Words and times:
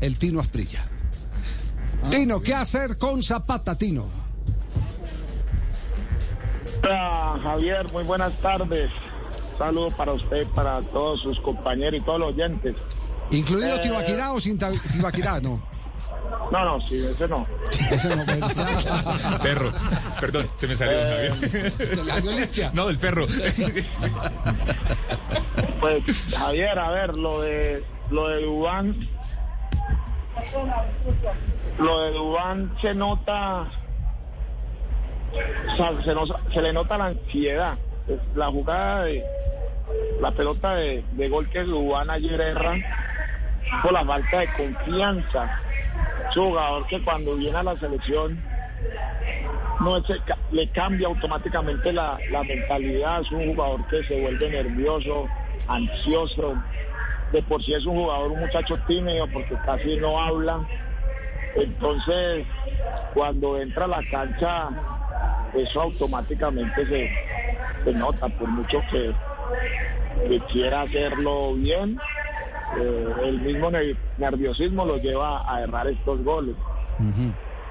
El 0.00 0.18
Tino 0.18 0.40
Asprilla. 0.40 0.86
Tino, 2.10 2.40
¿qué 2.40 2.54
hacer 2.54 2.96
con 2.98 3.22
Zapata, 3.22 3.76
Tino? 3.76 4.06
Hola, 6.82 7.38
Javier, 7.42 7.92
muy 7.92 8.04
buenas 8.04 8.32
tardes. 8.40 8.90
Saludos 9.58 9.92
para 9.94 10.12
usted, 10.12 10.46
para 10.48 10.80
todos 10.80 11.20
sus 11.20 11.38
compañeros 11.40 12.00
y 12.00 12.04
todos 12.04 12.20
los 12.20 12.28
oyentes. 12.30 12.74
¿Incluido 13.30 13.76
Eh, 13.76 13.80
Tibaquirá 13.80 14.32
o 14.32 14.40
sin 14.40 14.58
Tibaquirá? 14.58 15.40
No. 15.40 15.62
No, 16.50 16.64
no, 16.64 16.80
sí, 16.86 16.96
ese 17.04 17.28
no. 17.28 17.46
Ese 17.90 18.08
no. 18.16 18.24
Perro. 19.42 19.72
Perdón, 20.20 20.48
se 20.56 20.66
me 20.66 20.74
salió 20.74 20.98
Javier. 20.98 21.48
Se 21.48 21.62
le 21.62 21.96
salió 21.96 22.32
licha. 22.40 22.70
No, 22.74 22.86
del 22.88 22.98
perro. 22.98 23.26
Pues, 25.80 26.02
Javier, 26.36 26.78
a 26.78 26.90
ver, 26.90 27.16
lo 27.16 27.40
de 27.40 27.84
lo 28.10 28.28
de 28.28 28.42
Dubán. 28.44 29.08
Lo 31.78 32.00
de 32.00 32.12
Dubán 32.12 32.72
se 32.80 32.94
nota. 32.94 33.66
o 35.72 35.76
sea, 35.76 35.92
se, 36.52 36.62
le 36.62 36.72
nota 36.72 36.98
la 36.98 37.06
ansiedad. 37.06 37.78
La 38.34 38.46
jugada 38.46 39.04
de. 39.04 39.24
La 40.20 40.30
pelota 40.30 40.74
de, 40.74 41.02
gol 41.28 41.48
que 41.50 41.62
Dubán 41.62 42.10
ayer 42.10 42.40
erra 42.40 42.76
por 43.82 43.92
la 43.92 44.04
falta 44.04 44.40
de 44.40 44.48
confianza. 44.48 45.58
Es 46.28 46.36
un 46.36 46.50
jugador 46.50 46.86
que 46.86 47.02
cuando 47.02 47.34
viene 47.36 47.58
a 47.58 47.62
la 47.62 47.76
selección 47.76 48.40
no 49.80 49.96
es- 49.96 50.04
le 50.52 50.68
cambia 50.70 51.08
automáticamente 51.08 51.92
la 51.92 52.18
mentalidad, 52.46 53.22
es 53.22 53.32
un 53.32 53.54
jugador 53.54 53.84
que 53.88 54.04
se 54.04 54.20
vuelve 54.20 54.50
nervioso, 54.50 55.26
ansioso, 55.66 56.54
de 57.32 57.42
por 57.42 57.62
sí 57.62 57.72
es 57.74 57.86
un 57.86 57.94
jugador, 57.96 58.32
un 58.32 58.40
muchacho 58.40 58.76
tímido 58.86 59.26
porque 59.28 59.56
casi 59.64 59.96
no 59.98 60.18
habla, 60.20 60.60
entonces 61.56 62.46
cuando 63.14 63.58
entra 63.58 63.84
a 63.84 63.88
la 63.88 64.02
cancha 64.04 64.68
eso 65.54 65.80
automáticamente 65.82 66.86
se, 66.86 67.10
se 67.84 67.92
nota, 67.94 68.28
por 68.28 68.48
mucho 68.48 68.82
que, 68.90 69.14
que 70.28 70.40
quiera 70.52 70.82
hacerlo 70.82 71.54
bien, 71.54 72.00
eh, 72.76 73.14
el 73.24 73.40
mismo 73.40 73.70
ner- 73.70 73.96
nerviosismo 74.16 74.84
lo 74.84 74.98
lleva 74.98 75.42
a 75.52 75.60
errar 75.62 75.88
estos 75.88 76.22
goles. 76.22 76.54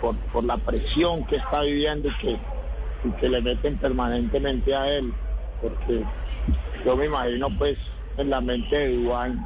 Por, 0.01 0.15
por 0.31 0.43
la 0.45 0.57
presión 0.57 1.25
que 1.25 1.37
está 1.37 1.61
viviendo 1.61 2.07
y 2.09 2.15
que, 2.17 2.39
y 3.03 3.11
que 3.19 3.29
le 3.29 3.41
meten 3.41 3.77
permanentemente 3.77 4.73
a 4.75 4.89
él, 4.89 5.13
porque 5.61 6.03
yo 6.85 6.95
me 6.97 7.05
imagino 7.05 7.49
pues 7.57 7.77
en 8.19 8.29
la 8.29 8.41
mente 8.41 8.75
de 8.77 8.97
Dubán 8.97 9.45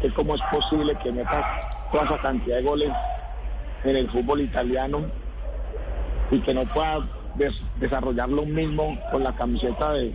que 0.00 0.12
cómo 0.12 0.34
es 0.34 0.40
posible 0.50 0.96
que 1.02 1.12
meta 1.12 1.44
toda 1.90 2.04
esa 2.04 2.18
cantidad 2.18 2.56
de 2.56 2.62
goles 2.62 2.90
en 3.84 3.96
el 3.96 4.10
fútbol 4.10 4.40
italiano 4.40 5.10
y 6.30 6.40
que 6.40 6.52
no 6.54 6.64
pueda 6.66 6.98
des- 7.34 7.62
desarrollar 7.76 8.28
lo 8.28 8.44
mismo 8.44 8.98
con 9.10 9.22
la 9.24 9.34
camiseta 9.34 9.92
de, 9.92 10.12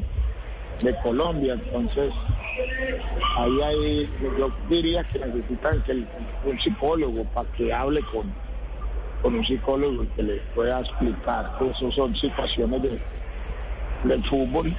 de 0.81 0.95
Colombia. 1.01 1.53
Entonces, 1.53 2.13
ahí 3.37 3.61
hay, 3.61 4.09
yo 4.37 4.49
diría 4.69 5.03
que 5.05 5.19
necesitan 5.19 5.81
que 5.83 5.91
el- 5.93 6.07
un 6.45 6.59
psicólogo 6.59 7.25
para 7.33 7.49
que 7.51 7.73
hable 7.73 8.01
con, 8.11 8.33
con 9.21 9.35
un 9.35 9.45
psicólogo 9.45 10.05
que 10.15 10.23
le 10.23 10.37
pueda 10.55 10.79
explicar 10.81 11.57
que 11.57 11.69
eso 11.69 11.91
son 11.91 12.15
situaciones 12.15 12.81
de, 12.83 12.99
del 14.03 14.23
fútbol, 14.25 14.73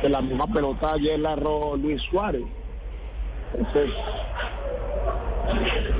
que 0.00 0.08
la 0.08 0.20
misma 0.20 0.46
pelota 0.48 0.92
ayer 0.94 1.18
la 1.18 1.34
Luis 1.36 2.02
Suárez. 2.02 2.42
Entonces, 3.56 3.90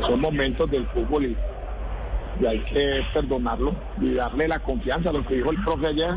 son 0.00 0.20
momentos 0.20 0.70
del 0.70 0.86
fútbol 0.88 1.26
y, 1.26 1.36
hay 2.44 2.58
que 2.60 3.04
perdonarlo 3.12 3.72
y 4.00 4.14
darle 4.14 4.48
la 4.48 4.58
confianza, 4.58 5.12
lo 5.12 5.24
que 5.24 5.36
dijo 5.36 5.50
el 5.50 5.62
profe 5.62 5.86
ayer, 5.86 6.14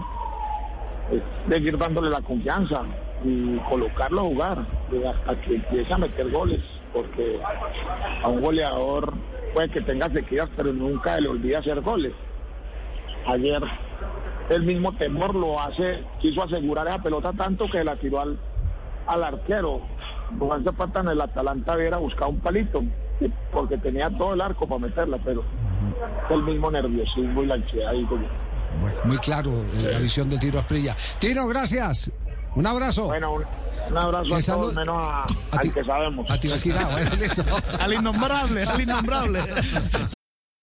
es 1.11 1.21
seguir 1.47 1.77
dándole 1.77 2.09
la 2.09 2.21
confianza 2.21 2.81
y 3.23 3.57
colocarlo 3.69 4.21
a 4.21 4.23
jugar 4.23 4.65
hasta 5.07 5.41
que 5.41 5.55
empiece 5.55 5.93
a 5.93 5.97
meter 5.99 6.31
goles, 6.31 6.61
porque 6.91 7.39
a 8.23 8.27
un 8.29 8.41
goleador 8.41 9.13
puede 9.53 9.69
que 9.69 9.81
tenga 9.81 10.09
sequías, 10.09 10.49
pero 10.57 10.73
nunca 10.73 11.19
le 11.19 11.27
olvida 11.27 11.59
hacer 11.59 11.81
goles. 11.81 12.13
Ayer 13.27 13.61
el 14.49 14.63
mismo 14.63 14.93
temor 14.93 15.35
lo 15.35 15.59
hace, 15.59 16.03
quiso 16.19 16.43
asegurar 16.43 16.87
esa 16.87 17.03
pelota 17.03 17.31
tanto 17.33 17.69
que 17.69 17.83
la 17.83 17.95
tiró 17.95 18.21
al, 18.21 18.39
al 19.05 19.23
arquero. 19.23 19.81
Juan 20.39 20.63
Zapata 20.63 20.99
en 21.01 21.07
el 21.09 21.21
Atalanta 21.21 21.75
hubiera 21.75 21.97
buscado 21.97 22.29
un 22.31 22.39
palito, 22.39 22.83
porque 23.51 23.77
tenía 23.77 24.09
todo 24.09 24.33
el 24.33 24.41
arco 24.41 24.67
para 24.67 24.79
meterla, 24.79 25.17
pero 25.23 25.43
el 26.29 26.43
mismo 26.43 26.69
nerviosismo 26.71 27.43
y 27.43 27.45
la 27.47 27.55
ansiedad. 27.55 27.91
Digo 27.93 28.17
yo. 28.17 28.27
Bueno, 28.81 28.97
muy 29.05 29.17
claro 29.17 29.51
eh, 29.73 29.89
la 29.93 29.99
visión 29.99 30.29
del 30.29 30.39
Tino 30.39 30.59
Asprilla. 30.59 30.95
Tino, 31.19 31.47
gracias. 31.47 32.11
Un 32.55 32.65
abrazo. 32.67 33.05
Bueno, 33.05 33.33
un, 33.33 33.43
un 33.91 33.97
abrazo 33.97 34.35
a 34.35 34.41
todos, 34.41 34.73
menos 34.75 34.95
a, 35.07 35.23
a 35.23 35.59
ti- 35.59 35.67
al 35.69 35.73
que 35.73 35.83
sabemos. 35.83 36.29
A 36.31 36.39
Tibaquirá, 36.39 36.85
bueno, 36.87 37.11
listo. 37.19 37.43
Al 37.79 37.93
innombrable, 37.93 38.63
al 38.63 38.81
innombrable. 38.81 39.39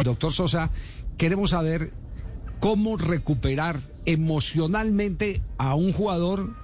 Doctor 0.00 0.32
Sosa, 0.32 0.70
queremos 1.18 1.50
saber 1.50 1.92
cómo 2.60 2.96
recuperar 2.96 3.78
emocionalmente 4.06 5.42
a 5.58 5.74
un 5.74 5.92
jugador 5.92 6.54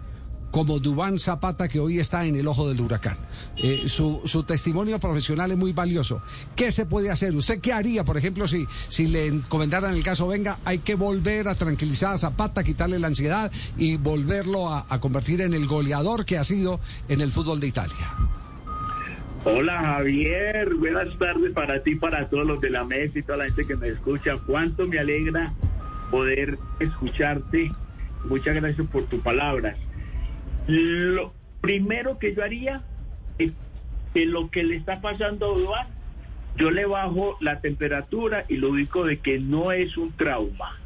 como 0.51 0.79
Dubán 0.79 1.19
Zapata, 1.19 1.69
que 1.69 1.79
hoy 1.79 1.99
está 1.99 2.25
en 2.25 2.35
el 2.35 2.49
ojo 2.49 2.67
del 2.67 2.81
huracán. 2.81 3.19
Eh, 3.59 3.85
su, 3.87 4.23
su 4.25 4.45
testimonio 4.45 4.99
profesional 4.99 5.51
es 5.51 5.59
muy 5.59 5.75
valioso. 5.75 6.23
¿Qué 6.57 6.73
se 6.73 6.87
puede 6.87 7.11
hacer? 7.11 7.37
¿Usted 7.37 7.61
qué 7.61 7.75
haría, 7.75 8.03
por 8.03 8.17
ejemplo, 8.17 8.49
si, 8.49 8.67
si 8.89 9.07
le 9.07 9.27
encomendaran 9.27 9.95
el 9.95 10.03
caso, 10.03 10.27
venga, 10.27 10.59
hay 10.65 10.79
que 10.79 10.95
volver 10.95 11.49
a 11.49 11.55
tranquilizar 11.55 12.15
a 12.15 12.19
Zapata, 12.19 12.65
quitarle 12.65 12.99
la 12.99 13.09
ansiedad 13.09 13.53
y 13.77 13.99
volverlo 13.99 14.73
a, 14.73 14.87
a 14.89 15.01
convertir 15.01 15.43
en 15.43 15.53
el 15.53 15.67
goleador 15.67 16.25
que 16.25 16.39
ha 16.39 16.45
sido 16.45 16.81
en 17.09 17.21
el 17.21 17.31
fútbol 17.31 17.61
de 17.61 17.67
Italia? 17.67 18.28
Hola 19.45 19.79
Javier, 19.79 20.75
buenas 20.75 21.17
tardes 21.17 21.53
para 21.53 21.83
ti, 21.83 21.95
para 21.95 22.29
todos 22.29 22.45
los 22.45 22.61
de 22.61 22.71
la 22.71 22.85
mesa 22.85 23.21
y 23.21 23.23
toda 23.23 23.39
la 23.39 23.45
gente 23.45 23.67
que 23.67 23.77
me 23.77 23.89
escucha. 23.89 24.37
Cuánto 24.45 24.87
me 24.89 24.99
alegra 24.99 25.53
poder 26.11 26.59
escucharte. 26.81 27.71
Muchas 28.25 28.57
gracias 28.57 28.87
por 28.89 29.05
tus 29.05 29.21
palabras. 29.21 29.77
Lo 30.67 31.33
primero 31.61 32.19
que 32.19 32.35
yo 32.35 32.43
haría 32.43 32.83
es 33.39 33.53
que 34.13 34.27
lo 34.27 34.51
que 34.51 34.65
le 34.65 34.75
está 34.75 35.01
pasando 35.01 35.55
a 35.55 35.59
Duan, 35.59 35.87
yo 36.57 36.73
le 36.73 36.85
bajo 36.87 37.37
la 37.41 37.61
temperatura 37.61 38.45
y 38.49 38.57
lo 38.57 38.71
ubico 38.71 39.05
de 39.05 39.21
que 39.21 39.39
no 39.39 39.71
es 39.71 39.97
un 39.97 40.13
trauma. 40.13 40.77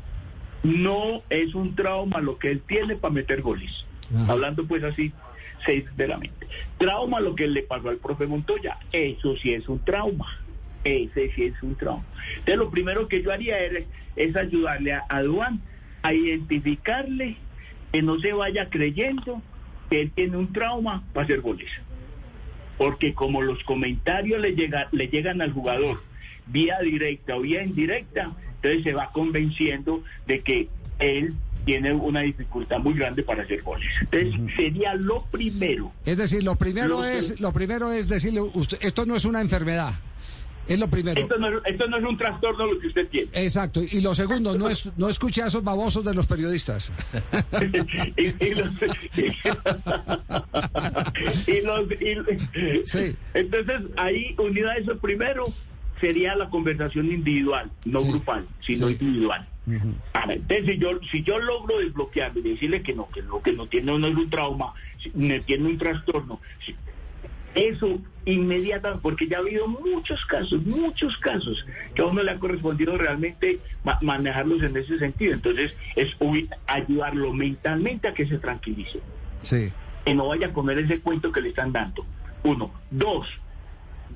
No 0.63 1.23
es 1.31 1.55
un 1.55 1.75
trauma 1.75 2.21
lo 2.21 2.39
que 2.39 2.51
él 2.51 2.63
tiene 2.67 2.97
para 2.97 3.15
meter 3.15 3.41
goles. 3.41 3.87
Hablando 4.29 4.67
pues 4.67 4.85
así 4.85 5.11
sinceramente. 5.67 6.47
Trauma 6.79 7.21
lo 7.21 7.35
que 7.35 7.47
le 7.47 7.63
pasó 7.63 7.89
al 7.89 7.97
profe 7.97 8.27
Montoya, 8.27 8.79
eso 8.93 9.37
sí 9.37 9.53
es 9.53 9.69
un 9.69 9.79
trauma. 9.85 10.27
Ese 10.85 11.31
sí 11.35 11.45
es 11.45 11.63
un 11.63 11.77
trauma. 11.77 12.05
Entonces 12.31 12.57
lo 12.57 12.71
primero 12.71 13.07
que 13.07 13.23
yo 13.23 13.33
haría 13.33 13.59
es, 13.61 13.87
es 14.17 14.37
ayudarle 14.37 14.93
a, 14.93 15.05
a 15.09 15.23
Duan 15.23 15.61
a 16.03 16.13
identificarle 16.13 17.37
que 17.93 18.03
no 18.03 18.19
se 18.19 18.33
vaya 18.33 18.69
creyendo 18.69 19.41
que 19.91 20.03
él 20.03 20.11
tiene 20.15 20.37
un 20.37 20.53
trauma 20.53 21.05
para 21.13 21.25
hacer 21.25 21.41
goles. 21.41 21.71
Porque 22.79 23.15
como 23.15 23.43
los 23.43 23.63
comentarios 23.65 24.41
le, 24.41 24.55
llega, 24.55 24.89
le 24.91 25.07
llegan 25.07 25.41
al 25.41 25.53
jugador 25.53 26.03
vía 26.47 26.79
directa 26.81 27.37
o 27.37 27.41
vía 27.41 27.63
indirecta, 27.63 28.33
entonces 28.57 28.83
se 28.83 28.93
va 28.93 29.11
convenciendo 29.13 30.03
de 30.27 30.41
que 30.41 30.69
él 30.99 31.35
tiene 31.65 31.93
una 31.93 32.21
dificultad 32.21 32.79
muy 32.79 32.95
grande 32.95 33.23
para 33.23 33.43
hacer 33.43 33.63
goles. 33.63 33.89
Entonces 34.01 34.41
sería 34.57 34.95
lo 34.95 35.25
primero. 35.27 35.93
Es 36.05 36.17
decir, 36.19 36.43
lo 36.43 36.57
primero 36.57 36.89
Lo 37.01 37.05
es, 37.05 37.33
que- 37.33 37.43
lo 37.43 37.53
primero 37.53 37.93
es 37.93 38.09
decirle, 38.09 38.41
usted, 38.41 38.79
esto 38.81 39.07
no 39.07 39.15
es 39.17 39.25
una 39.25 39.41
enfermedad. 39.41 39.93
Es 40.69 40.79
lo 40.79 40.89
primero. 40.89 41.21
Esto 41.21 41.37
no, 41.39 41.49
es- 41.49 41.63
esto 41.65 41.89
no 41.89 41.97
es 41.99 42.05
un 42.05 42.17
trastorno 42.17 42.67
lo 42.67 42.79
que 42.79 42.87
usted 42.87 43.09
tiene. 43.09 43.29
Exacto. 43.33 43.81
Y 43.83 44.01
lo 44.01 44.15
segundo, 44.15 44.57
no 44.57 44.69
es, 44.69 44.89
no 44.97 45.09
escuche 45.09 45.43
a 45.43 45.49
esos 45.49 45.65
babosos 45.65 46.05
de 46.05 46.15
los 46.15 46.27
periodistas. 46.29 46.93
y, 48.17 48.45
y 48.45 48.55
los, 48.55 48.71
y 51.49 52.15
los- 52.15 52.29
y- 52.29 52.87
Sí. 52.87 53.17
entonces 53.35 53.81
ahí 53.97 54.35
unido 54.39 54.69
a 54.71 54.77
eso 54.77 54.97
primero 54.99 55.45
sería 56.01 56.35
la 56.35 56.49
conversación 56.51 57.07
individual 57.07 57.71
no 57.85 58.01
Sí. 58.01 58.09
grupal 58.11 58.47
sino 58.65 58.89
Sí. 58.89 58.97
individual 59.01 59.47
Ahora, 60.15 60.35
entonces 60.35 60.67
si 60.67 60.79
yo 60.79 60.91
si 61.11 61.23
yo 61.23 61.39
logro 61.39 61.79
desbloquearlo 61.79 62.41
y 62.41 62.43
decirle 62.43 62.83
que 62.83 62.95
no 62.95 63.09
que 63.11 63.23
lo 63.23 63.41
que 63.43 63.53
no 63.53 63.67
tiene 63.69 63.97
no 63.97 64.07
es 64.09 64.15
un 64.17 64.29
trauma 64.29 64.75
no 65.15 65.41
tiene 65.43 65.69
un 65.69 65.79
trastorno 65.79 66.41
eso 67.55 68.01
inmediatamente, 68.25 69.03
porque 69.03 69.29
ya 69.29 69.37
ha 69.37 69.41
habido 69.41 69.69
muchos 69.69 70.25
casos, 70.25 70.65
muchos 70.65 71.15
casos 71.19 71.67
que 71.95 72.01
a 72.01 72.07
uno 72.07 72.23
le 72.23 72.31
ha 72.31 72.39
correspondido 72.39 72.97
realmente 72.97 73.59
ma- 73.85 73.99
manejarlos 74.01 74.63
en 74.63 74.75
ese 74.77 74.99
sentido. 74.99 75.35
Entonces, 75.35 75.75
es 75.95 76.17
ayudarlo 76.67 77.35
mentalmente 77.35 78.09
a 78.09 78.15
que 78.15 78.27
se 78.27 78.39
tranquilice, 78.39 79.01
Sí. 79.41 79.71
que 80.05 80.15
no 80.15 80.29
vaya 80.29 80.47
a 80.47 80.53
comer 80.55 80.79
ese 80.79 81.01
cuento 81.01 81.31
que 81.31 81.43
le 81.43 81.51
están 81.51 81.73
dando. 81.73 82.07
Uno. 82.43 82.73
Dos, 82.91 83.27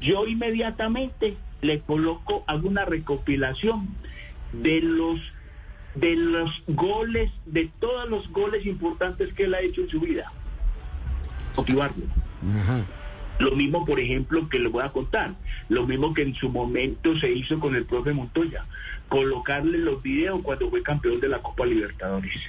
yo 0.00 0.26
inmediatamente 0.26 1.36
le 1.60 1.80
coloco, 1.80 2.42
hago 2.46 2.66
una 2.68 2.86
recopilación 2.86 3.88
de 4.52 4.80
los 4.80 5.20
de 5.96 6.14
los 6.14 6.50
goles, 6.68 7.30
de 7.46 7.70
todos 7.80 8.08
los 8.08 8.30
goles 8.30 8.64
importantes 8.66 9.32
que 9.34 9.44
él 9.44 9.54
ha 9.54 9.60
hecho 9.60 9.82
en 9.82 9.88
su 9.88 10.00
vida. 10.00 10.30
Motivarlo. 11.56 12.04
Ajá. 12.60 12.84
Lo 13.38 13.50
mismo, 13.52 13.84
por 13.84 14.00
ejemplo, 14.00 14.48
que 14.48 14.58
le 14.58 14.68
voy 14.68 14.82
a 14.82 14.90
contar, 14.90 15.34
lo 15.68 15.86
mismo 15.86 16.14
que 16.14 16.22
en 16.22 16.34
su 16.34 16.48
momento 16.48 17.18
se 17.18 17.30
hizo 17.30 17.60
con 17.60 17.74
el 17.74 17.84
profe 17.84 18.12
Montoya, 18.12 18.64
colocarle 19.08 19.78
los 19.78 20.02
videos 20.02 20.40
cuando 20.42 20.70
fue 20.70 20.82
campeón 20.82 21.20
de 21.20 21.28
la 21.28 21.38
Copa 21.38 21.66
Libertadores. 21.66 22.40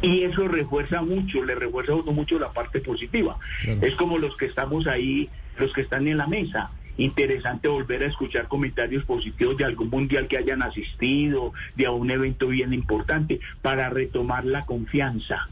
Y 0.00 0.22
eso 0.22 0.46
refuerza 0.46 1.02
mucho, 1.02 1.42
le 1.44 1.54
refuerza 1.54 1.92
a 1.92 1.96
uno 1.96 2.12
mucho 2.12 2.38
la 2.38 2.52
parte 2.52 2.80
positiva. 2.80 3.38
Claro. 3.62 3.80
Es 3.82 3.94
como 3.96 4.18
los 4.18 4.36
que 4.36 4.46
estamos 4.46 4.86
ahí, 4.86 5.28
los 5.58 5.72
que 5.72 5.80
están 5.80 6.06
en 6.06 6.18
la 6.18 6.26
mesa. 6.26 6.70
Interesante 6.96 7.68
volver 7.68 8.04
a 8.04 8.06
escuchar 8.06 8.46
comentarios 8.48 9.04
positivos 9.04 9.56
de 9.56 9.64
algún 9.64 9.90
mundial 9.90 10.28
que 10.28 10.38
hayan 10.38 10.62
asistido, 10.62 11.52
de 11.74 11.88
un 11.88 12.10
evento 12.10 12.48
bien 12.48 12.72
importante, 12.72 13.40
para 13.62 13.90
retomar 13.90 14.44
la 14.44 14.64
confianza 14.64 15.48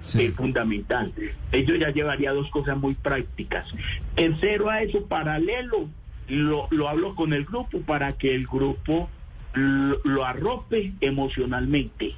Sí. 0.00 0.22
es 0.26 0.34
fundamental. 0.34 1.12
Ello 1.52 1.74
ya 1.74 1.90
llevaría 1.90 2.32
dos 2.32 2.48
cosas 2.50 2.78
muy 2.78 2.94
prácticas. 2.94 3.66
Tercero 4.14 4.70
a 4.70 4.82
eso, 4.82 5.04
paralelo, 5.06 5.88
lo, 6.28 6.68
lo 6.70 6.88
hablo 6.88 7.14
con 7.14 7.32
el 7.32 7.44
grupo 7.44 7.80
para 7.80 8.12
que 8.12 8.34
el 8.34 8.46
grupo 8.46 9.10
lo, 9.54 9.98
lo 10.04 10.24
arrope 10.24 10.92
emocionalmente. 11.00 12.14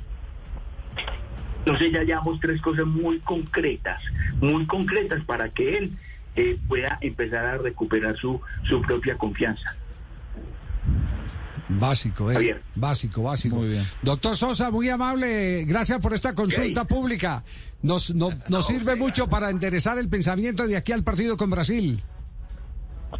Entonces 1.61 1.93
ya 1.93 2.03
llevamos 2.03 2.41
tres 2.41 2.61
cosas 2.61 2.87
muy 2.87 3.19
concretas, 3.21 4.03
muy 4.41 4.67
concretas 4.67 5.25
para 5.25 5.51
que 5.51 5.77
él 5.77 5.93
eh, 6.37 6.59
pueda 6.69 6.99
empezar 7.01 7.45
a 7.45 7.59
recuperar 7.59 8.17
su, 8.17 8.41
su 8.69 8.81
propia 8.83 9.17
confianza. 9.17 9.75
Básico, 11.69 12.31
eh. 12.31 12.35
Javier. 12.35 12.63
Básico, 12.75 13.23
básico. 13.23 13.57
Muy 13.57 13.69
bien. 13.69 13.85
Doctor 14.03 14.37
Sosa, 14.37 14.71
muy 14.73 14.89
amable. 14.89 15.65
Gracias 15.67 16.01
por 16.01 16.13
esta 16.13 16.35
consulta 16.35 16.85
pública. 16.85 17.45
Nos, 17.83 18.13
no- 18.15 18.31
nos 18.49 18.67
sirve 18.67 18.97
mucho 18.97 19.29
para 19.29 19.51
enderezar 19.51 19.97
el 19.99 20.09
pensamiento 20.09 20.67
de 20.67 20.77
aquí 20.77 20.91
al 20.93 21.05
partido 21.05 21.37
con 21.37 21.49
Brasil. 21.51 22.03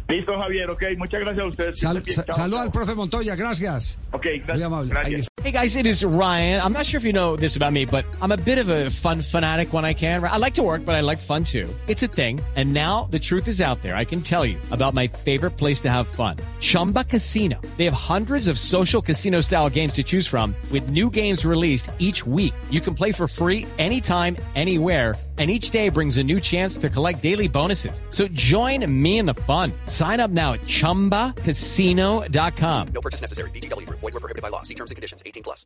Listo, 0.07 0.37
Javier, 0.37 0.69
ok. 0.69 0.83
Muchas 0.97 1.21
gracias 1.21 1.43
a 1.43 1.47
ustedes. 1.47 1.79
Sal- 1.79 2.01
Que 2.03 2.11
estén 2.11 2.25
sa- 2.27 2.33
saludo 2.33 2.59
al 2.59 2.71
profe 2.71 2.95
Montoya, 2.95 3.35
gracias. 3.35 3.97
Ok, 4.11 4.25
Muy 4.25 4.39
gracias. 4.39 4.65
amable. 4.67 4.89
Gracias. 4.89 5.27
Hey 5.43 5.51
guys, 5.51 5.75
it 5.75 5.87
is 5.87 6.03
Ryan. 6.03 6.61
I'm 6.61 6.71
not 6.71 6.85
sure 6.85 6.99
if 6.99 7.03
you 7.03 7.13
know 7.13 7.35
this 7.35 7.55
about 7.55 7.73
me, 7.73 7.83
but 7.85 8.05
I'm 8.21 8.31
a 8.31 8.37
bit 8.37 8.59
of 8.59 8.69
a 8.69 8.91
fun 8.91 9.21
fanatic 9.23 9.73
when 9.73 9.83
I 9.85 9.93
can. 9.95 10.23
I 10.23 10.37
like 10.37 10.53
to 10.55 10.63
work, 10.63 10.85
but 10.85 10.93
I 10.93 11.01
like 11.01 11.17
fun 11.17 11.43
too. 11.43 11.67
It's 11.87 12.03
a 12.03 12.07
thing. 12.07 12.39
And 12.55 12.73
now 12.73 13.07
the 13.09 13.17
truth 13.17 13.47
is 13.47 13.59
out 13.59 13.81
there. 13.81 13.95
I 13.95 14.05
can 14.05 14.21
tell 14.21 14.45
you 14.45 14.57
about 14.71 14.93
my 14.93 15.07
favorite 15.07 15.57
place 15.57 15.81
to 15.81 15.89
have 15.89 16.07
fun. 16.07 16.37
Chumba 16.59 17.05
Casino. 17.05 17.59
They 17.77 17.85
have 17.85 17.93
hundreds 17.95 18.47
of 18.47 18.59
social 18.59 19.01
casino 19.01 19.41
style 19.41 19.69
games 19.69 19.93
to 19.95 20.03
choose 20.03 20.27
from 20.27 20.53
with 20.71 20.89
new 20.89 21.09
games 21.09 21.43
released 21.43 21.89
each 21.97 22.23
week. 22.27 22.53
You 22.69 22.81
can 22.81 22.93
play 22.93 23.11
for 23.11 23.27
free 23.27 23.65
anytime, 23.79 24.37
anywhere. 24.55 25.15
And 25.39 25.49
each 25.49 25.71
day 25.71 25.89
brings 25.89 26.17
a 26.17 26.23
new 26.23 26.39
chance 26.39 26.77
to 26.77 26.87
collect 26.87 27.23
daily 27.23 27.47
bonuses. 27.47 28.03
So 28.09 28.27
join 28.27 28.85
me 29.01 29.17
in 29.17 29.25
the 29.25 29.33
fun. 29.33 29.73
Sign 29.87 30.19
up 30.19 30.29
now 30.31 30.53
at 30.53 30.61
chumbacasino.com. 30.61 32.87
No 32.93 33.01
purchase 33.01 33.21
necessary. 33.21 33.49
Group. 33.51 33.99
Void 33.99 34.13
were 34.13 34.19
prohibited 34.19 34.43
by 34.43 34.49
law. 34.49 34.61
See 34.63 34.75
terms 34.75 34.91
and 34.91 34.95
conditions. 34.95 35.23
18 35.25 35.43
plus. 35.43 35.65